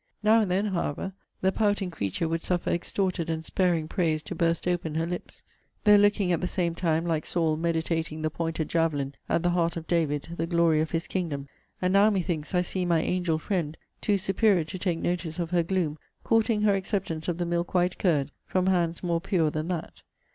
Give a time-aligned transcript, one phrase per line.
[0.23, 4.67] Now and then, however, the pouting creature would suffer extorted and sparing praise to burst
[4.67, 5.43] open her lips;
[5.83, 9.77] though looking at the same time like Saul meditating the pointed javelin at the heart
[9.77, 11.47] of David, the glory of his kingdom.
[11.83, 15.61] And now, methinks, I see my angel friend, (too superior to take notice of her
[15.61, 20.01] gloom,) courting her acceptance of the milk white curd, from hands more pure than that.